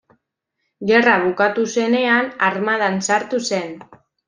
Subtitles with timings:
[0.91, 3.73] Gerra bukatu zenean, armadan sartu zen.